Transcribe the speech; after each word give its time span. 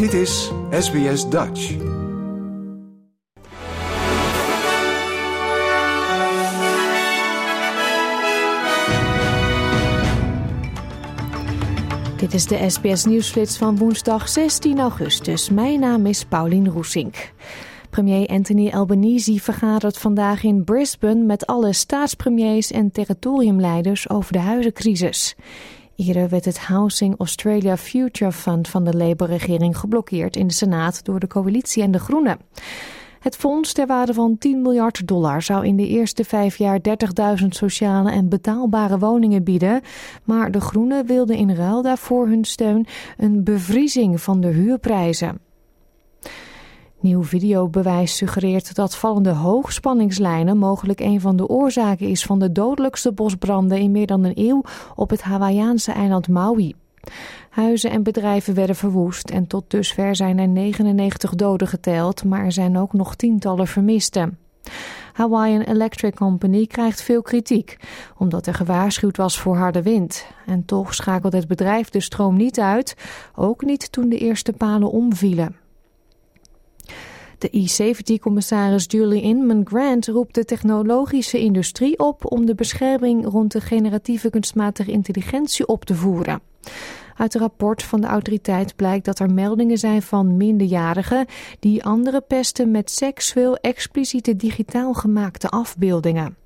Dit 0.00 0.12
is 0.12 0.52
SBS 0.70 1.28
Dutch. 1.28 1.76
Dit 12.16 12.34
is 12.34 12.46
de 12.46 12.64
SBS 12.70 13.04
Nieuwsflits 13.04 13.58
van 13.58 13.76
woensdag 13.76 14.28
16 14.28 14.80
augustus. 14.80 15.50
Mijn 15.50 15.80
naam 15.80 16.06
is 16.06 16.24
Paulien 16.24 16.68
Roesink. 16.68 17.32
Premier 17.90 18.28
Anthony 18.28 18.68
Albanese 18.68 19.40
vergadert 19.40 19.98
vandaag 19.98 20.42
in 20.42 20.64
Brisbane 20.64 21.24
met 21.24 21.46
alle 21.46 21.72
staatspremiers 21.72 22.70
en 22.70 22.90
territoriumleiders 22.90 24.08
over 24.08 24.32
de 24.32 24.38
huizencrisis. 24.38 25.36
Eerder 26.06 26.28
werd 26.28 26.44
het 26.44 26.58
Housing 26.58 27.14
Australia 27.18 27.76
Future 27.76 28.32
Fund 28.32 28.68
van 28.68 28.84
de 28.84 28.96
Labour-regering 28.96 29.78
geblokkeerd 29.78 30.36
in 30.36 30.46
de 30.46 30.52
Senaat 30.52 31.04
door 31.04 31.20
de 31.20 31.26
coalitie 31.26 31.82
en 31.82 31.90
de 31.90 31.98
Groenen. 31.98 32.38
Het 33.18 33.36
fonds 33.36 33.72
ter 33.72 33.86
waarde 33.86 34.14
van 34.14 34.38
10 34.38 34.62
miljard 34.62 35.06
dollar 35.06 35.42
zou 35.42 35.66
in 35.66 35.76
de 35.76 35.86
eerste 35.86 36.24
vijf 36.24 36.56
jaar 36.56 36.80
30.000 37.40 37.46
sociale 37.48 38.10
en 38.10 38.28
betaalbare 38.28 38.98
woningen 38.98 39.44
bieden. 39.44 39.80
Maar 40.24 40.50
de 40.50 40.60
Groenen 40.60 41.06
wilden 41.06 41.36
in 41.36 41.54
ruil 41.54 41.82
daarvoor 41.82 42.26
hun 42.28 42.44
steun 42.44 42.86
een 43.16 43.44
bevriezing 43.44 44.20
van 44.20 44.40
de 44.40 44.48
huurprijzen. 44.48 45.49
Nieuw 47.00 47.22
videobewijs 47.22 48.16
suggereert 48.16 48.74
dat 48.74 48.96
vallende 48.96 49.30
hoogspanningslijnen 49.30 50.58
mogelijk 50.58 51.00
een 51.00 51.20
van 51.20 51.36
de 51.36 51.46
oorzaken 51.46 52.08
is 52.08 52.24
van 52.24 52.38
de 52.38 52.52
dodelijkste 52.52 53.12
bosbranden 53.12 53.78
in 53.78 53.90
meer 53.90 54.06
dan 54.06 54.24
een 54.24 54.32
eeuw 54.34 54.62
op 54.94 55.10
het 55.10 55.22
Hawaïaanse 55.22 55.92
eiland 55.92 56.28
Maui. 56.28 56.74
Huizen 57.50 57.90
en 57.90 58.02
bedrijven 58.02 58.54
werden 58.54 58.76
verwoest 58.76 59.30
en 59.30 59.46
tot 59.46 59.70
dusver 59.70 60.16
zijn 60.16 60.38
er 60.38 60.48
99 60.48 61.34
doden 61.34 61.68
geteld, 61.68 62.24
maar 62.24 62.44
er 62.44 62.52
zijn 62.52 62.78
ook 62.78 62.92
nog 62.92 63.14
tientallen 63.14 63.66
vermisten. 63.66 64.38
Hawaiian 65.12 65.60
Electric 65.60 66.14
Company 66.14 66.66
krijgt 66.66 67.02
veel 67.02 67.22
kritiek, 67.22 67.76
omdat 68.16 68.46
er 68.46 68.54
gewaarschuwd 68.54 69.16
was 69.16 69.40
voor 69.40 69.56
harde 69.56 69.82
wind. 69.82 70.26
En 70.46 70.64
toch 70.64 70.94
schakelt 70.94 71.32
het 71.32 71.48
bedrijf 71.48 71.88
de 71.88 72.00
stroom 72.00 72.36
niet 72.36 72.60
uit, 72.60 72.96
ook 73.34 73.64
niet 73.64 73.92
toen 73.92 74.08
de 74.08 74.18
eerste 74.18 74.52
palen 74.52 74.90
omvielen. 74.90 75.59
De 77.40 77.48
E-safety-commissaris 77.50 78.84
Julie 78.88 79.22
Inman 79.22 79.66
Grant 79.66 80.06
roept 80.06 80.34
de 80.34 80.44
technologische 80.44 81.38
industrie 81.38 81.98
op 81.98 82.32
om 82.32 82.46
de 82.46 82.54
bescherming 82.54 83.26
rond 83.26 83.52
de 83.52 83.60
generatieve 83.60 84.30
kunstmatige 84.30 84.90
intelligentie 84.90 85.66
op 85.66 85.84
te 85.84 85.94
voeren. 85.94 86.40
Uit 87.16 87.34
een 87.34 87.40
rapport 87.40 87.82
van 87.82 88.00
de 88.00 88.06
autoriteit 88.06 88.76
blijkt 88.76 89.04
dat 89.04 89.18
er 89.18 89.32
meldingen 89.32 89.78
zijn 89.78 90.02
van 90.02 90.36
minderjarigen 90.36 91.26
die 91.60 91.84
andere 91.84 92.20
pesten 92.20 92.70
met 92.70 92.90
seksueel 92.90 93.56
expliciete 93.56 94.36
digitaal 94.36 94.92
gemaakte 94.92 95.48
afbeeldingen. 95.48 96.39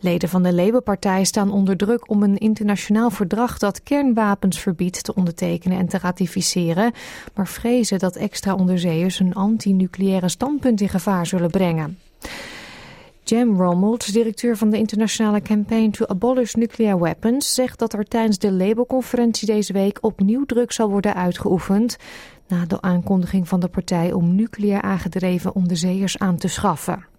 Leden 0.00 0.28
van 0.28 0.42
de 0.42 0.54
Labour-partij 0.54 1.24
staan 1.24 1.52
onder 1.52 1.76
druk 1.76 2.10
om 2.10 2.22
een 2.22 2.38
internationaal 2.38 3.10
verdrag 3.10 3.58
dat 3.58 3.82
kernwapens 3.82 4.60
verbiedt 4.60 5.04
te 5.04 5.14
ondertekenen 5.14 5.78
en 5.78 5.88
te 5.88 5.98
ratificeren, 5.98 6.92
maar 7.34 7.48
vrezen 7.48 7.98
dat 7.98 8.16
extra 8.16 8.54
onderzeeërs 8.54 9.20
een 9.20 9.34
anti-nucleaire 9.34 10.28
standpunt 10.28 10.80
in 10.80 10.88
gevaar 10.88 11.26
zullen 11.26 11.50
brengen. 11.50 11.98
Jem 13.24 13.56
Rommelt, 13.56 14.12
directeur 14.12 14.56
van 14.56 14.70
de 14.70 14.78
internationale 14.78 15.42
Campaign 15.42 15.90
to 15.90 16.06
Abolish 16.06 16.54
Nuclear 16.54 17.00
Weapons, 17.00 17.54
zegt 17.54 17.78
dat 17.78 17.92
er 17.92 18.04
tijdens 18.04 18.38
de 18.38 18.52
Labour-conferentie 18.52 19.46
deze 19.46 19.72
week 19.72 19.98
opnieuw 20.00 20.44
druk 20.44 20.72
zal 20.72 20.90
worden 20.90 21.14
uitgeoefend 21.14 21.96
na 22.48 22.64
de 22.66 22.80
aankondiging 22.80 23.48
van 23.48 23.60
de 23.60 23.68
partij 23.68 24.12
om 24.12 24.34
nucleair 24.34 24.82
aangedreven 24.82 25.54
onderzeeërs 25.54 26.18
aan 26.18 26.36
te 26.36 26.48
schaffen. 26.48 27.17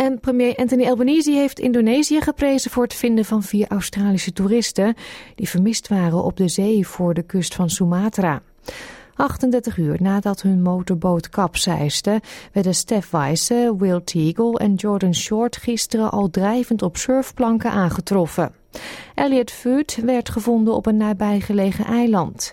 En 0.00 0.20
premier 0.20 0.56
Anthony 0.56 0.86
Albanese 0.88 1.30
heeft 1.30 1.58
Indonesië 1.58 2.20
geprezen 2.20 2.70
voor 2.70 2.82
het 2.82 2.94
vinden 2.94 3.24
van 3.24 3.42
vier 3.42 3.68
Australische 3.68 4.32
toeristen 4.32 4.94
die 5.34 5.48
vermist 5.48 5.88
waren 5.88 6.24
op 6.24 6.36
de 6.36 6.48
zee 6.48 6.86
voor 6.86 7.14
de 7.14 7.22
kust 7.22 7.54
van 7.54 7.70
Sumatra. 7.70 8.42
38 9.14 9.76
uur 9.76 9.96
nadat 10.02 10.42
hun 10.42 10.62
motorboot 10.62 11.28
kapseisde, 11.28 12.20
werden 12.52 12.74
Steph 12.74 13.10
Weisse, 13.10 13.74
Will 13.78 14.00
Teagle 14.04 14.58
en 14.58 14.74
Jordan 14.74 15.14
Short 15.14 15.56
gisteren 15.56 16.10
al 16.10 16.30
drijvend 16.30 16.82
op 16.82 16.96
surfplanken 16.96 17.70
aangetroffen. 17.70 18.52
Elliot 19.14 19.50
Foot 19.50 19.98
werd 20.04 20.28
gevonden 20.28 20.74
op 20.74 20.86
een 20.86 20.96
nabijgelegen 20.96 21.84
eiland. 21.84 22.52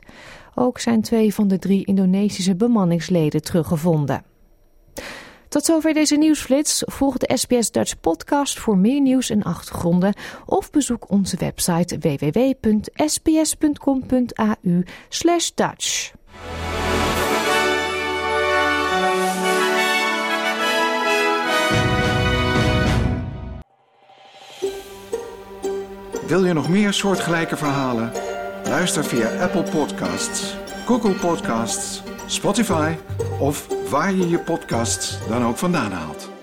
Ook 0.56 0.79
zijn 0.79 1.02
twee 1.02 1.34
van 1.34 1.47
de 1.47 1.59
drie 1.59 1.85
Indonesische 1.85 2.56
bemanningsleden 2.56 3.41
teruggevonden. 3.41 4.24
Tot 5.50 5.66
zover 5.66 5.94
deze 5.94 6.16
nieuwsflits. 6.16 6.84
Volg 6.85 7.18
de 7.18 7.38
SBS 7.38 7.72
Dutch 7.72 8.00
podcast 8.00 8.59
voor 8.59 8.78
meer 8.78 9.02
nieuws 9.02 9.30
en 9.30 9.44
achtergronden. 9.44 10.13
Of 10.46 10.69
bezoek 10.69 11.09
onze 11.09 11.38
website 11.38 11.97
www.sbs.com.au 11.97 12.85
Dutch. 15.56 16.12
Wil 26.28 26.46
je 26.46 26.53
nog 26.53 26.69
meer 26.69 26.94
soortgelijke 26.94 27.58
verhalen? 27.58 28.12
Luister 28.64 29.06
via 29.06 29.41
Apple 29.41 29.64
Podcasts, 29.64 30.56
Google 30.85 31.14
Podcasts, 31.14 32.02
Spotify 32.25 32.94
of 33.40 33.76
waar 33.89 34.13
je 34.13 34.29
je 34.29 34.39
podcasts 34.39 35.27
dan 35.27 35.45
ook 35.45 35.57
vandaan 35.57 35.91
haalt. 35.91 36.36